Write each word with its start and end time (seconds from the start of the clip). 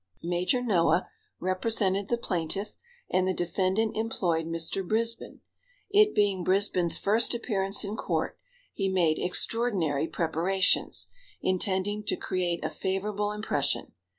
Major 0.23 0.63
Noah 0.63 1.07
represented 1.39 2.07
the 2.07 2.17
plaintiff 2.17 2.75
and 3.11 3.27
the 3.27 3.35
defendant 3.35 3.95
employed 3.95 4.47
Mr. 4.47 4.83
Brisbin. 4.83 5.41
It 5.91 6.15
being 6.15 6.43
Brisbin's 6.43 6.97
first 6.97 7.35
appearance 7.35 7.83
in 7.83 7.95
court, 7.95 8.35
he 8.73 8.89
made 8.89 9.19
extraordinary 9.19 10.07
preparations, 10.07 11.05
intending 11.39 12.03
to 12.05 12.15
create 12.15 12.65
a 12.65 12.69
favorable 12.71 13.31
impression. 13.31 13.91